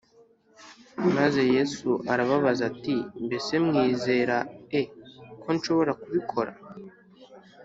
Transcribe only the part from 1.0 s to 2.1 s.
maze Yesu